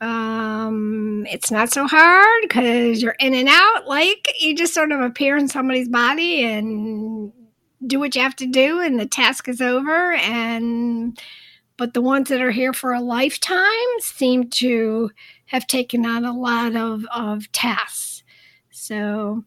um, 0.00 1.26
it's 1.30 1.50
not 1.50 1.72
so 1.72 1.86
hard 1.86 2.42
because 2.42 3.02
you're 3.02 3.16
in 3.18 3.34
and 3.34 3.48
out. 3.48 3.86
Like 3.86 4.26
you 4.40 4.56
just 4.56 4.74
sort 4.74 4.92
of 4.92 5.00
appear 5.00 5.36
in 5.36 5.48
somebody's 5.48 5.88
body 5.88 6.44
and 6.44 7.32
do 7.86 7.98
what 7.98 8.14
you 8.14 8.22
have 8.22 8.36
to 8.36 8.46
do, 8.46 8.80
and 8.80 8.98
the 8.98 9.06
task 9.06 9.48
is 9.48 9.60
over. 9.60 10.12
And 10.14 11.18
but 11.76 11.94
the 11.94 12.02
ones 12.02 12.28
that 12.28 12.40
are 12.40 12.50
here 12.50 12.72
for 12.72 12.92
a 12.92 13.00
lifetime 13.00 13.66
seem 14.00 14.50
to 14.50 15.10
have 15.46 15.66
taken 15.66 16.06
on 16.06 16.24
a 16.24 16.36
lot 16.36 16.76
of 16.76 17.04
of 17.14 17.50
tasks. 17.52 18.22
So 18.70 19.44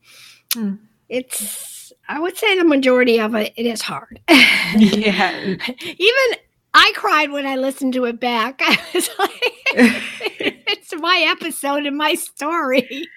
mm. 0.51 0.79
it's 1.09 1.91
I 2.07 2.19
would 2.19 2.37
say 2.37 2.57
the 2.57 2.65
majority 2.65 3.19
of 3.19 3.35
it 3.35 3.53
it 3.55 3.65
is 3.65 3.81
hard. 3.81 4.19
yeah. 4.29 5.55
Even 5.81 6.39
I 6.77 6.91
cried 6.93 7.31
when 7.31 7.47
I 7.47 7.55
listened 7.55 7.93
to 7.93 8.03
it 8.03 8.19
back. 8.19 8.59
I 8.63 8.77
was 8.93 9.09
like, 9.17 9.41
it's 10.67 10.93
my 10.97 11.25
episode 11.29 11.85
and 11.85 11.97
my 11.97 12.15
story. 12.15 13.07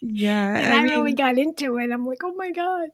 Yeah. 0.00 0.56
and 0.56 0.72
I, 0.72 0.78
I 0.78 0.82
mean, 0.84 0.92
really 0.92 1.12
got 1.12 1.38
into 1.38 1.76
it. 1.78 1.90
I'm 1.90 2.06
like, 2.06 2.22
oh 2.22 2.34
my 2.34 2.52
God. 2.52 2.90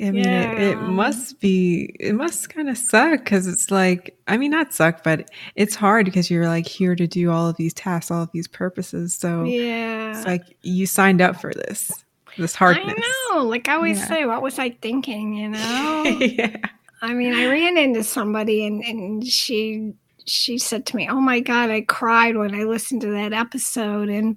I 0.00 0.10
mean, 0.12 0.24
yeah. 0.24 0.52
it, 0.52 0.62
it, 0.72 0.76
must 0.76 1.40
be, 1.40 1.94
it 2.00 2.14
must 2.14 2.48
kind 2.48 2.70
of 2.70 2.78
suck 2.78 3.22
because 3.22 3.46
it's 3.46 3.70
like, 3.70 4.16
I 4.26 4.38
mean, 4.38 4.50
not 4.50 4.72
suck, 4.72 5.04
but 5.04 5.30
it's 5.56 5.74
hard 5.74 6.06
because 6.06 6.30
you're 6.30 6.48
like 6.48 6.66
here 6.66 6.96
to 6.96 7.06
do 7.06 7.30
all 7.30 7.48
of 7.48 7.56
these 7.56 7.74
tasks, 7.74 8.10
all 8.10 8.22
of 8.22 8.32
these 8.32 8.48
purposes. 8.48 9.14
So 9.14 9.44
yeah, 9.44 10.16
it's 10.16 10.26
like 10.26 10.42
you 10.62 10.86
signed 10.86 11.20
up 11.20 11.38
for 11.38 11.52
this, 11.52 12.02
this 12.38 12.54
hardness. 12.54 12.94
I 12.96 13.34
know. 13.34 13.44
Like 13.44 13.68
I 13.68 13.74
always 13.74 13.98
yeah. 13.98 14.08
say, 14.08 14.24
what 14.24 14.40
was 14.40 14.58
I 14.58 14.70
thinking, 14.70 15.34
you 15.34 15.48
know? 15.50 16.02
yeah. 16.18 16.56
I 17.02 17.14
mean, 17.14 17.34
I 17.34 17.46
ran 17.46 17.78
into 17.78 18.02
somebody 18.04 18.66
and, 18.66 18.82
and 18.84 19.26
she 19.26 19.94
she 20.26 20.58
said 20.58 20.86
to 20.86 20.96
me, 20.96 21.08
"Oh 21.08 21.20
my 21.20 21.40
god, 21.40 21.70
I 21.70 21.80
cried 21.82 22.36
when 22.36 22.54
I 22.54 22.64
listened 22.64 23.00
to 23.02 23.10
that 23.12 23.32
episode." 23.32 24.08
And 24.08 24.36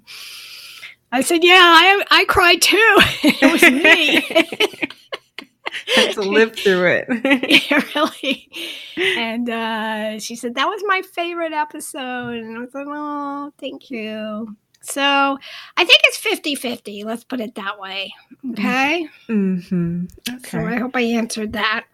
I 1.12 1.20
said, 1.20 1.44
"Yeah, 1.44 1.60
I 1.60 2.04
I 2.10 2.24
cried 2.24 2.62
too. 2.62 2.76
it 3.22 3.52
was 3.52 3.62
me." 3.62 4.90
had 5.94 6.14
to 6.14 6.22
live 6.22 6.56
through 6.56 6.86
it. 6.86 7.70
yeah, 7.70 7.82
really. 7.94 8.50
And 8.96 9.50
uh, 9.50 10.18
she 10.18 10.36
said 10.36 10.54
that 10.54 10.66
was 10.66 10.82
my 10.86 11.02
favorite 11.02 11.52
episode, 11.52 12.34
and 12.36 12.56
I 12.56 12.60
was 12.60 12.74
like, 12.74 12.86
"Oh, 12.88 13.52
thank 13.58 13.90
you." 13.90 14.56
So 14.82 15.02
I 15.02 15.84
think 15.84 16.00
it's 16.04 16.18
50 16.18 16.54
50. 16.56 17.04
Let's 17.04 17.24
put 17.24 17.40
it 17.40 17.54
that 17.54 17.78
way. 17.78 18.12
Okay. 18.50 19.08
Mm-hmm. 19.28 20.04
Okay. 20.28 20.50
So 20.50 20.58
I 20.58 20.76
hope 20.76 20.94
I 20.94 21.00
answered 21.00 21.54
that. 21.54 21.86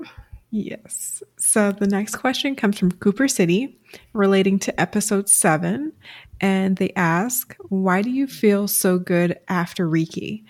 Yes. 0.50 1.22
So 1.38 1.72
the 1.72 1.86
next 1.86 2.16
question 2.16 2.56
comes 2.56 2.78
from 2.78 2.90
Cooper 2.92 3.28
City 3.28 3.78
relating 4.12 4.58
to 4.60 4.80
episode 4.80 5.28
seven. 5.28 5.92
And 6.40 6.76
they 6.76 6.92
ask, 6.96 7.54
Why 7.68 8.02
do 8.02 8.10
you 8.10 8.26
feel 8.26 8.66
so 8.66 8.98
good 8.98 9.38
after 9.48 9.86
Reiki? 9.86 10.44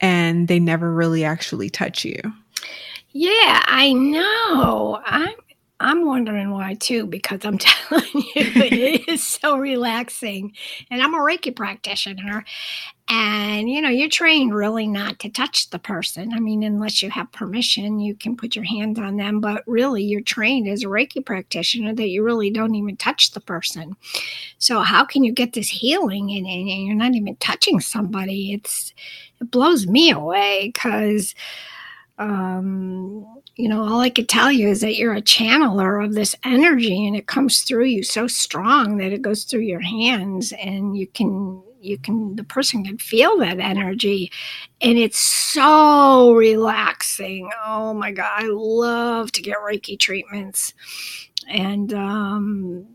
And 0.00 0.48
they 0.48 0.60
never 0.60 0.92
really 0.92 1.24
actually 1.24 1.70
touch 1.70 2.04
you. 2.04 2.20
Yeah, 3.10 3.62
I 3.66 3.92
know. 3.92 5.00
I'm 5.04 5.34
I'm 5.80 6.06
wondering 6.06 6.50
why 6.50 6.74
too, 6.74 7.06
because 7.06 7.40
I'm 7.44 7.56
telling 7.58 8.04
you, 8.14 8.22
it 8.34 9.08
is 9.08 9.26
so 9.26 9.56
relaxing. 9.56 10.52
And 10.90 11.02
I'm 11.02 11.14
a 11.14 11.18
Reiki 11.18 11.56
practitioner. 11.56 12.44
And, 13.12 13.68
you 13.68 13.82
know, 13.82 13.88
you're 13.88 14.08
trained 14.08 14.54
really 14.54 14.86
not 14.86 15.18
to 15.18 15.28
touch 15.28 15.70
the 15.70 15.80
person. 15.80 16.32
I 16.32 16.38
mean, 16.38 16.62
unless 16.62 17.02
you 17.02 17.10
have 17.10 17.32
permission, 17.32 17.98
you 17.98 18.14
can 18.14 18.36
put 18.36 18.54
your 18.54 18.64
hand 18.64 19.00
on 19.00 19.16
them. 19.16 19.40
But 19.40 19.64
really, 19.66 20.04
you're 20.04 20.20
trained 20.20 20.68
as 20.68 20.84
a 20.84 20.86
Reiki 20.86 21.26
practitioner 21.26 21.92
that 21.92 22.06
you 22.06 22.22
really 22.22 22.50
don't 22.50 22.76
even 22.76 22.96
touch 22.96 23.32
the 23.32 23.40
person. 23.40 23.96
So, 24.58 24.82
how 24.82 25.04
can 25.04 25.24
you 25.24 25.32
get 25.32 25.54
this 25.54 25.68
healing 25.68 26.30
and, 26.30 26.46
and 26.46 26.86
you're 26.86 26.94
not 26.94 27.16
even 27.16 27.34
touching 27.36 27.80
somebody? 27.80 28.52
It's, 28.52 28.94
it 29.40 29.50
blows 29.50 29.88
me 29.88 30.12
away 30.12 30.70
because, 30.72 31.34
um, 32.18 33.26
you 33.56 33.68
know, 33.68 33.82
all 33.82 33.98
I 33.98 34.10
could 34.10 34.28
tell 34.28 34.52
you 34.52 34.68
is 34.68 34.82
that 34.82 34.94
you're 34.94 35.14
a 35.14 35.22
channeler 35.22 36.04
of 36.04 36.14
this 36.14 36.36
energy 36.44 37.04
and 37.08 37.16
it 37.16 37.26
comes 37.26 37.62
through 37.62 37.86
you 37.86 38.04
so 38.04 38.28
strong 38.28 38.98
that 38.98 39.12
it 39.12 39.20
goes 39.20 39.42
through 39.42 39.62
your 39.62 39.80
hands 39.80 40.52
and 40.52 40.96
you 40.96 41.08
can 41.08 41.60
you 41.80 41.98
can 41.98 42.36
the 42.36 42.44
person 42.44 42.84
can 42.84 42.98
feel 42.98 43.38
that 43.38 43.58
energy. 43.58 44.30
And 44.80 44.98
it's 44.98 45.18
so 45.18 46.32
relaxing. 46.34 47.50
Oh 47.64 47.94
my 47.94 48.12
god 48.12 48.30
i 48.42 48.46
love 48.46 49.32
to 49.32 49.42
get 49.42 49.58
reiki 49.58 49.98
treatments. 49.98 50.74
And 51.48 51.92
um 51.92 52.86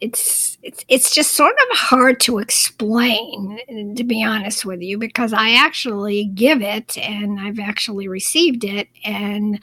it's 0.00 0.56
it's 0.62 0.84
it's 0.88 1.14
just 1.14 1.32
sort 1.34 1.54
of 1.70 1.76
hard 1.76 2.20
to 2.20 2.38
explain 2.38 3.94
to 3.96 4.04
be 4.04 4.24
honest 4.24 4.64
with 4.64 4.80
you 4.80 4.96
because 4.96 5.34
i 5.34 5.50
actually 5.50 6.24
give 6.34 6.62
it 6.62 6.96
and 6.96 7.38
i've 7.38 7.58
actually 7.58 8.08
received 8.08 8.64
it. 8.64 8.88
And 9.04 9.60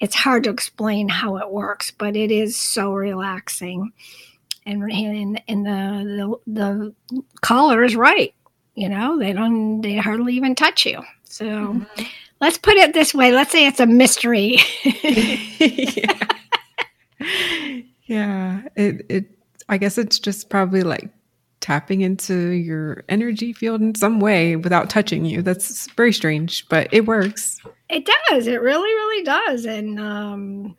it's 0.00 0.14
hard 0.14 0.44
to 0.44 0.50
explain 0.50 1.08
how 1.08 1.36
it 1.38 1.50
works 1.50 1.90
but 1.90 2.16
it 2.16 2.30
is 2.30 2.56
so 2.56 2.92
relaxing 2.92 3.92
and 4.66 4.82
and, 4.82 5.42
and 5.48 5.66
the, 5.66 6.38
the 6.46 6.94
the 7.10 7.22
caller 7.40 7.82
is 7.82 7.96
right. 7.96 8.34
You 8.74 8.88
know, 8.88 9.18
they 9.18 9.32
don't 9.32 9.80
they 9.80 9.96
hardly 9.96 10.34
even 10.34 10.54
touch 10.54 10.84
you. 10.84 11.02
So 11.24 11.44
mm-hmm. 11.44 12.04
let's 12.40 12.58
put 12.58 12.76
it 12.76 12.92
this 12.92 13.14
way. 13.14 13.32
Let's 13.32 13.52
say 13.52 13.66
it's 13.66 13.80
a 13.80 13.86
mystery. 13.86 14.58
yeah. 14.84 16.28
yeah. 18.04 18.62
It 18.76 19.06
it 19.08 19.24
I 19.68 19.78
guess 19.78 19.98
it's 19.98 20.18
just 20.18 20.50
probably 20.50 20.82
like 20.82 21.10
tapping 21.60 22.02
into 22.02 22.50
your 22.50 23.04
energy 23.08 23.52
field 23.52 23.80
in 23.80 23.94
some 23.94 24.20
way 24.20 24.56
without 24.56 24.90
touching 24.90 25.24
you. 25.24 25.40
That's 25.40 25.90
very 25.92 26.12
strange, 26.12 26.68
but 26.68 26.88
it 26.92 27.06
works. 27.06 27.58
It 27.88 28.08
does. 28.28 28.46
It 28.46 28.60
really, 28.60 28.92
really 28.92 29.24
does. 29.24 29.64
And 29.64 30.00
um 30.00 30.76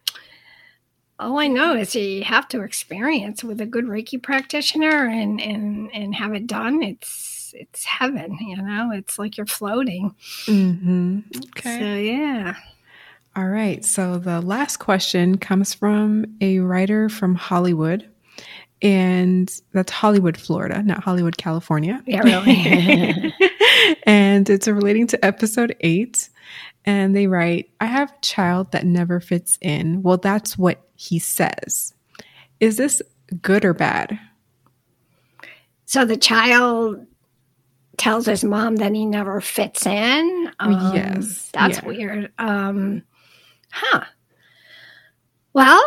all 1.20 1.40
I 1.40 1.48
know 1.48 1.76
is 1.76 1.96
you 1.96 2.24
have 2.24 2.48
to 2.50 2.62
experience 2.62 3.44
with 3.44 3.62
a 3.62 3.66
good 3.66 3.86
Reiki 3.86 4.22
practitioner 4.22 5.08
and 5.08 5.40
and 5.42 5.90
and 5.94 6.16
have 6.16 6.34
it 6.34 6.48
done. 6.48 6.84
It's 6.84 7.54
it's 7.56 7.86
heaven, 7.86 8.38
you 8.42 8.58
know. 8.58 8.92
It's 8.92 9.18
like 9.18 9.38
you're 9.38 9.46
floating. 9.46 10.14
Mm-hmm. 10.46 11.20
Okay. 11.58 11.80
So 11.80 11.96
yeah. 11.96 12.56
All 13.36 13.48
right. 13.48 13.84
So 13.84 14.18
the 14.18 14.42
last 14.42 14.78
question 14.78 15.38
comes 15.38 15.74
from 15.74 16.26
a 16.42 16.60
writer 16.60 17.10
from 17.10 17.36
Hollywood. 17.36 18.10
And 18.82 19.52
that's 19.72 19.92
Hollywood, 19.92 20.38
Florida, 20.38 20.84
not 20.84 21.04
Hollywood, 21.04 21.38
California. 21.38 22.04
Yeah, 22.06 22.20
really. 22.20 23.34
and 24.04 24.50
it's 24.50 24.68
relating 24.68 25.08
to 25.08 25.26
episode 25.26 25.76
eight 25.80 26.30
and 26.86 27.16
they 27.16 27.28
write, 27.28 27.72
I 27.82 27.88
have 27.88 28.12
a 28.12 28.22
child 28.22 28.72
that 28.72 28.86
never 28.86 29.20
fits 29.20 29.58
in. 29.62 30.04
Well, 30.04 30.18
that's 30.18 30.58
what 30.58 30.85
he 30.96 31.20
says. 31.20 31.94
Is 32.60 32.78
this 32.78 33.02
good 33.42 33.66
or 33.66 33.74
bad? 33.74 34.20
So 35.86 36.06
the 36.06 36.18
child 36.18 37.06
tells 37.98 38.26
his 38.26 38.44
mom 38.44 38.78
that 38.78 38.94
he 38.94 39.06
never 39.06 39.40
fits 39.42 39.86
in. 39.86 40.52
Um, 40.60 40.96
yes. 40.96 41.50
That's 41.54 41.80
yeah. 41.82 41.88
weird. 41.88 42.32
Um, 42.38 43.04
huh. 43.72 44.06
Well, 45.54 45.82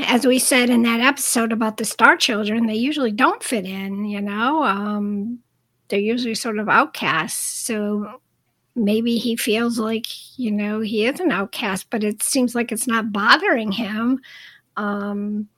as 0.00 0.26
we 0.26 0.38
said 0.38 0.68
in 0.68 0.82
that 0.82 1.00
episode 1.00 1.52
about 1.52 1.78
the 1.78 1.84
star 1.84 2.16
children, 2.16 2.66
they 2.66 2.74
usually 2.74 3.12
don't 3.12 3.42
fit 3.42 3.64
in, 3.64 4.04
you 4.04 4.20
know. 4.20 4.62
Um, 4.62 5.38
they're 5.88 5.98
usually 5.98 6.34
sort 6.34 6.58
of 6.58 6.68
outcasts. 6.68 7.40
So 7.40 8.20
maybe 8.76 9.18
he 9.18 9.36
feels 9.36 9.78
like 9.78 10.06
you 10.38 10.50
know 10.50 10.80
he 10.80 11.06
is 11.06 11.20
an 11.20 11.30
outcast 11.30 11.88
but 11.90 12.02
it 12.02 12.22
seems 12.22 12.54
like 12.54 12.72
it's 12.72 12.86
not 12.86 13.12
bothering 13.12 13.70
him 13.70 14.20
um 14.76 15.48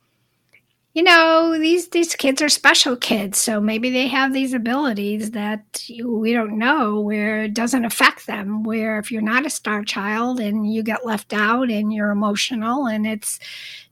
you 0.93 1.03
know 1.03 1.57
these 1.59 1.89
these 1.89 2.15
kids 2.15 2.41
are 2.41 2.49
special 2.49 2.95
kids 2.95 3.37
so 3.37 3.61
maybe 3.61 3.91
they 3.91 4.07
have 4.07 4.33
these 4.33 4.53
abilities 4.53 5.31
that 5.31 5.63
we 6.03 6.33
don't 6.33 6.57
know 6.57 6.99
where 6.99 7.43
it 7.43 7.53
doesn't 7.53 7.85
affect 7.85 8.25
them 8.25 8.63
where 8.63 8.97
if 8.97 9.11
you're 9.11 9.21
not 9.21 9.45
a 9.45 9.49
star 9.49 9.83
child 9.83 10.39
and 10.39 10.73
you 10.73 10.81
get 10.81 11.05
left 11.05 11.33
out 11.33 11.69
and 11.69 11.93
you're 11.93 12.09
emotional 12.09 12.87
and 12.87 13.05
it's 13.05 13.39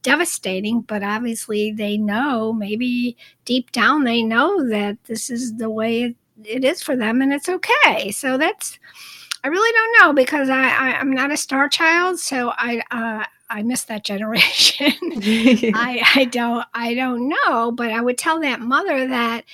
devastating 0.02 0.82
but 0.82 1.04
obviously 1.04 1.72
they 1.72 1.98
know 1.98 2.52
maybe 2.52 3.16
deep 3.46 3.72
down 3.72 4.04
they 4.04 4.24
know 4.24 4.68
that 4.68 4.98
this 5.04 5.30
is 5.30 5.58
the 5.58 5.70
way 5.70 6.04
it, 6.04 6.16
it 6.44 6.64
is 6.64 6.82
for 6.82 6.96
them 6.96 7.22
and 7.22 7.34
it's 7.34 7.50
okay. 7.50 8.12
So 8.12 8.38
that's 8.38 8.80
I 9.44 9.48
really 9.48 9.72
don't 9.74 10.08
know 10.08 10.14
because 10.14 10.50
I, 10.50 10.70
I 10.70 11.00
am 11.00 11.12
not 11.12 11.32
a 11.32 11.38
star 11.38 11.70
child, 11.70 12.20
so 12.20 12.52
I 12.56 12.82
uh, 12.90 13.26
I 13.50 13.64
miss 13.64 13.84
that 13.84 14.04
generation. 14.04 14.94
I 15.02 16.02
I 16.16 16.26
don't 16.26 16.66
I 16.74 16.94
don't 16.94 17.30
know, 17.30 17.72
but 17.72 17.92
I 17.92 18.02
would 18.02 18.18
tell 18.18 18.40
that 18.42 18.62
mother 18.62 19.08
that 19.08 19.46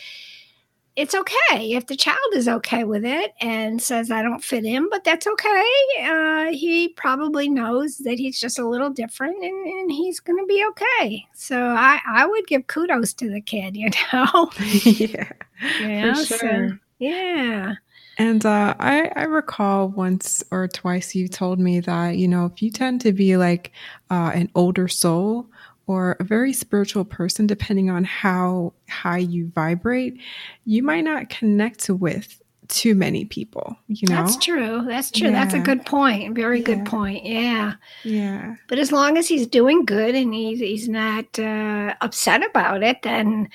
it's 0.96 1.16
okay 1.16 1.72
if 1.72 1.88
the 1.88 1.96
child 1.96 2.18
is 2.34 2.50
okay 2.50 2.84
with 2.84 3.06
it 3.06 3.34
and 3.40 3.82
says 3.82 4.12
I 4.12 4.22
don't 4.22 4.44
fit 4.44 4.66
in, 4.66 4.90
but 4.90 5.04
that's 5.06 5.26
okay. 5.26 5.66
Uh, 6.02 6.52
he 6.52 6.90
probably 6.90 7.48
knows 7.48 8.00
that 8.00 8.20
he's 8.20 8.40
just 8.40 8.60
a 8.60 8.68
little 8.68 8.90
different, 8.90 9.42
and, 9.42 9.66
and 9.66 9.92
he's 9.92 10.20
going 10.20 10.38
to 10.38 10.46
be 10.46 10.66
okay. 10.70 11.26
So 11.34 11.58
I 11.64 12.00
I 12.08 12.26
would 12.26 12.46
give 12.48 12.68
kudos 12.68 13.14
to 13.14 13.30
the 13.30 13.42
kid, 13.42 13.78
you 13.78 13.90
know. 14.14 14.50
yeah, 14.84 16.14
for 16.14 16.26
sure. 16.26 16.70
So, 16.70 16.78
yeah. 17.00 17.76
And 18.22 18.46
uh, 18.46 18.76
I, 18.80 19.12
I 19.16 19.24
recall 19.24 19.90
once 19.90 20.44
or 20.52 20.68
twice 20.68 21.16
you 21.16 21.28
told 21.28 21.60
me 21.60 21.80
that, 21.80 22.18
you 22.18 22.28
know, 22.28 22.46
if 22.46 22.62
you 22.62 22.70
tend 22.70 23.02
to 23.02 23.12
be 23.12 23.36
like 23.36 23.72
uh, 24.12 24.30
an 24.36 24.52
older 24.54 24.88
soul 24.88 25.48
or 25.88 26.18
a 26.20 26.24
very 26.24 26.54
spiritual 26.54 27.04
person, 27.04 27.48
depending 27.48 27.90
on 27.90 28.04
how 28.04 28.74
high 28.88 29.18
you 29.18 29.52
vibrate, 29.56 30.20
you 30.66 30.84
might 30.84 31.04
not 31.04 31.30
connect 31.30 31.90
with 31.90 32.40
too 32.68 32.94
many 32.94 33.26
people, 33.26 33.76
you 33.88 34.08
know? 34.08 34.18
That's 34.18 34.38
true. 34.38 34.86
That's 34.88 35.10
true. 35.10 35.32
Yeah. 35.32 35.44
That's 35.44 35.56
a 35.56 35.60
good 35.60 35.84
point. 35.84 36.36
Very 36.36 36.60
yeah. 36.60 36.66
good 36.66 36.86
point. 36.86 37.26
Yeah. 37.26 37.74
Yeah. 38.04 38.56
But 38.68 38.78
as 38.78 38.92
long 38.92 39.18
as 39.18 39.28
he's 39.28 39.48
doing 39.48 39.84
good 39.84 40.14
and 40.14 40.32
he's, 40.32 40.60
he's 40.60 40.88
not 40.88 41.40
uh, 41.40 41.96
upset 42.02 42.46
about 42.46 42.84
it, 42.84 43.02
then, 43.02 43.50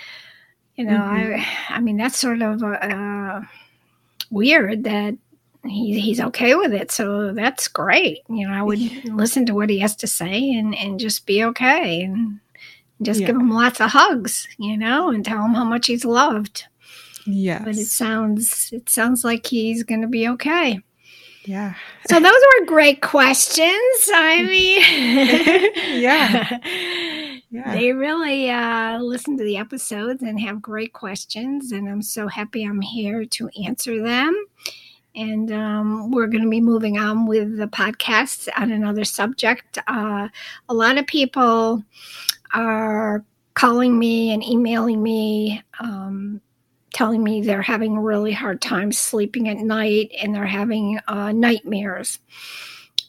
you 0.74 0.84
know, 0.84 0.98
mm-hmm. 0.98 1.72
I, 1.72 1.76
I 1.76 1.80
mean, 1.80 1.98
that's 1.98 2.18
sort 2.18 2.42
of 2.42 2.62
a, 2.64 3.48
weird 4.30 4.84
that 4.84 5.16
he, 5.64 5.98
he's 6.00 6.20
okay 6.20 6.54
with 6.54 6.72
it. 6.72 6.90
So 6.90 7.32
that's 7.32 7.68
great. 7.68 8.20
You 8.28 8.48
know, 8.48 8.54
I 8.54 8.62
would 8.62 8.78
listen 9.04 9.46
to 9.46 9.54
what 9.54 9.70
he 9.70 9.78
has 9.80 9.96
to 9.96 10.06
say 10.06 10.52
and, 10.52 10.74
and 10.74 11.00
just 11.00 11.26
be 11.26 11.44
okay 11.44 12.02
and 12.02 12.40
just 13.02 13.20
yeah. 13.20 13.28
give 13.28 13.36
him 13.36 13.50
lots 13.50 13.80
of 13.80 13.90
hugs, 13.90 14.46
you 14.58 14.76
know, 14.76 15.10
and 15.10 15.24
tell 15.24 15.44
him 15.44 15.54
how 15.54 15.64
much 15.64 15.86
he's 15.86 16.04
loved. 16.04 16.64
Yeah. 17.26 17.62
But 17.64 17.76
it 17.76 17.86
sounds 17.86 18.70
it 18.72 18.88
sounds 18.88 19.24
like 19.24 19.46
he's 19.46 19.82
to 20.02 20.06
be 20.06 20.28
okay. 20.28 20.80
Yeah. 21.46 21.74
So 22.10 22.18
those 22.18 22.32
were 22.32 22.66
great 22.66 23.02
questions. 23.02 24.10
I 24.12 24.42
mean, 24.42 24.82
yeah. 26.02 26.58
Yeah. 27.48 27.74
They 27.74 27.92
really 27.92 28.50
uh, 28.50 28.98
listen 28.98 29.38
to 29.38 29.44
the 29.44 29.56
episodes 29.56 30.20
and 30.22 30.38
have 30.40 30.60
great 30.60 30.92
questions, 30.92 31.70
and 31.70 31.88
I'm 31.88 32.02
so 32.02 32.26
happy 32.26 32.64
I'm 32.64 32.80
here 32.80 33.24
to 33.24 33.48
answer 33.64 34.02
them. 34.02 34.34
And 35.14 35.52
um, 35.52 36.10
we're 36.10 36.26
going 36.26 36.42
to 36.42 36.50
be 36.50 36.60
moving 36.60 36.98
on 36.98 37.24
with 37.24 37.56
the 37.56 37.68
podcast 37.68 38.48
on 38.56 38.72
another 38.72 39.04
subject. 39.04 39.78
Uh, 39.86 40.28
a 40.68 40.74
lot 40.74 40.98
of 40.98 41.06
people 41.06 41.84
are 42.52 43.24
calling 43.54 43.96
me 43.98 44.32
and 44.32 44.44
emailing 44.44 45.02
me, 45.02 45.62
um, 45.80 46.40
telling 46.96 47.22
me 47.22 47.42
they're 47.42 47.60
having 47.60 47.94
a 47.94 48.00
really 48.00 48.32
hard 48.32 48.58
time 48.62 48.90
sleeping 48.90 49.50
at 49.50 49.58
night 49.58 50.10
and 50.18 50.34
they're 50.34 50.46
having 50.46 50.98
uh, 51.06 51.30
nightmares. 51.30 52.20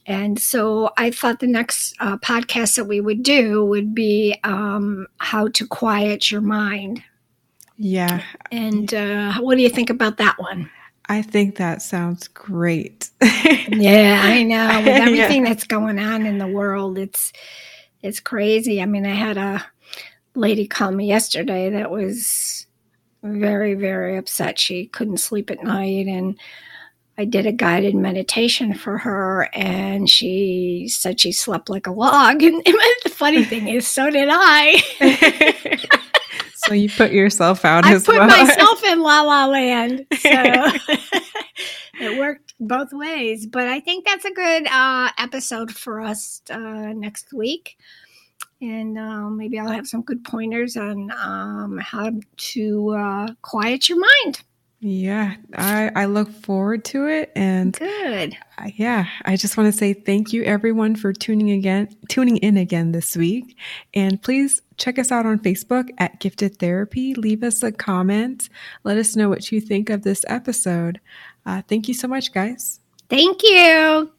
And 0.06 0.38
so 0.38 0.92
I 0.98 1.10
thought 1.10 1.40
the 1.40 1.48
next 1.48 1.96
uh, 2.02 2.18
podcast 2.18 2.76
that 2.76 2.84
we 2.84 3.00
would 3.00 3.24
do 3.24 3.64
would 3.64 3.96
be 3.96 4.38
um, 4.44 5.08
how 5.20 5.48
to 5.48 5.66
quiet 5.66 6.30
your 6.30 6.42
mind. 6.42 7.02
Yeah. 7.78 8.24
And 8.52 8.94
uh, 8.94 9.36
what 9.40 9.56
do 9.56 9.62
you 9.62 9.70
think 9.70 9.90
about 9.90 10.18
that 10.18 10.36
one? 10.38 10.70
I 11.06 11.22
think 11.22 11.56
that 11.56 11.82
sounds 11.82 12.28
great. 12.28 13.10
yeah, 13.22 14.20
I 14.22 14.44
know. 14.44 14.68
With 14.80 14.88
everything 15.02 15.44
yeah. 15.44 15.54
that's 15.54 15.64
going 15.64 15.98
on 15.98 16.26
in 16.26 16.40
the 16.40 16.48
world, 16.48 16.98
it's 16.98 17.32
it's 18.04 18.20
crazy. 18.20 18.82
I 18.82 18.86
mean, 18.86 19.06
I 19.06 19.16
had 19.16 19.38
a 19.38 19.66
lady 20.36 20.68
call 20.68 20.92
me 20.92 21.08
yesterday 21.08 21.70
that 21.70 21.90
was 21.90 22.67
very, 23.28 23.74
very 23.74 24.18
upset. 24.18 24.60
She 24.60 24.88
couldn't 24.88 25.18
sleep 25.18 25.52
at 25.52 25.64
night. 25.64 26.08
And 26.08 26.38
I 27.20 27.26
did 27.26 27.48
a 27.48 27.52
guided 27.52 27.96
meditation 27.96 28.76
for 28.76 29.00
her, 29.00 29.50
and 29.54 30.08
she 30.08 30.88
said 30.88 31.20
she 31.20 31.32
slept 31.32 31.68
like 31.68 31.88
a 31.88 31.92
log. 31.92 32.44
And, 32.44 32.56
and 32.66 32.76
the 33.04 33.10
funny 33.10 33.44
thing 33.44 33.68
is, 33.68 33.88
so 33.88 34.10
did 34.12 34.30
I. 34.32 34.78
so 36.54 36.74
you 36.76 36.90
put 36.90 37.12
yourself 37.12 37.66
out 37.66 37.86
I 37.86 37.94
as 37.94 38.06
put 38.06 38.18
well. 38.18 38.28
myself 38.28 38.84
in 38.84 39.02
la 39.02 39.22
la 39.22 39.48
land. 39.48 40.06
So 40.12 40.30
it 42.00 42.20
worked 42.20 42.54
both 42.60 42.94
ways. 42.94 43.48
But 43.48 43.68
I 43.68 43.80
think 43.80 44.06
that's 44.06 44.26
a 44.26 44.32
good 44.32 44.68
uh, 44.68 45.10
episode 45.18 45.72
for 45.72 46.00
us 46.02 46.44
uh, 46.52 46.94
next 46.94 47.34
week. 47.34 47.78
And 48.62 48.98
uh, 48.98 49.30
maybe 49.30 49.60
I'll 49.60 49.70
have 49.70 49.88
some 49.88 50.02
good 50.02 50.24
pointers 50.24 50.78
on 50.78 51.12
um, 51.12 51.78
how 51.78 52.12
to 52.38 52.90
uh, 52.90 53.28
quiet 53.42 53.88
your 53.88 54.00
mind. 54.00 54.42
Yeah, 54.80 55.36
I, 55.56 55.92
I 55.96 56.06
look 56.06 56.30
forward 56.30 56.86
to 56.86 57.08
it. 57.08 57.32
And 57.36 57.74
Good. 57.74 58.38
uh, 58.60 58.70
yeah, 58.76 59.08
I 59.26 59.36
just 59.36 59.58
want 59.58 59.72
to 59.72 59.78
say 59.78 59.94
thank 59.94 60.34
you 60.34 60.44
everyone 60.44 60.96
for 60.96 61.14
tuning 61.14 61.50
again, 61.52 61.90
tuning 62.10 62.38
in 62.38 62.58
again 62.58 62.92
this 62.92 63.16
week. 63.16 63.58
And 63.96 64.22
please 64.22 64.62
check 64.78 65.00
us 65.00 65.12
out 65.12 65.26
on 65.26 65.40
Facebook 65.40 65.90
at 65.98 66.20
Gifted 66.20 66.60
Therapy. 66.60 67.16
Leave 67.16 67.44
us 67.44 67.64
a 67.64 67.72
comment. 67.72 68.50
Let 68.84 68.98
us 68.98 69.16
know 69.16 69.30
what 69.30 69.52
you 69.52 69.62
think 69.62 69.90
of 69.90 70.04
this 70.04 70.24
episode. 70.28 71.00
Uh, 71.46 71.64
thank 71.68 71.88
you 71.88 71.96
so 71.96 72.08
much, 72.08 72.32
guys. 72.32 72.80
Thank 73.10 73.42
you. 73.44 74.12